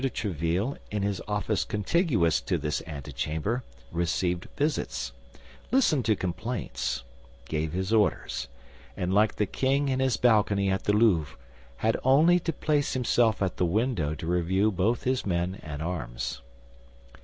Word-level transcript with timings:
de 0.01 0.09
Tréville, 0.09 0.77
in 0.89 1.03
his 1.03 1.21
office 1.27 1.63
contiguous 1.63 2.41
to 2.41 2.57
this 2.57 2.81
antechamber, 2.87 3.63
received 3.91 4.47
visits, 4.57 5.11
listened 5.69 6.05
to 6.05 6.15
complaints, 6.15 7.03
gave 7.45 7.73
his 7.73 7.93
orders, 7.93 8.47
and 8.97 9.13
like 9.13 9.35
the 9.35 9.45
king 9.45 9.89
in 9.89 9.99
his 9.99 10.17
balcony 10.17 10.71
at 10.71 10.85
the 10.85 10.93
Louvre, 10.93 11.37
had 11.85 11.97
only 12.03 12.39
to 12.39 12.51
place 12.51 12.93
himself 12.95 13.43
at 13.43 13.57
the 13.57 13.65
window 13.65 14.15
to 14.15 14.25
review 14.25 14.71
both 14.71 15.03
his 15.03 15.23
men 15.23 15.59
and 15.61 15.83
arms. 15.83 16.41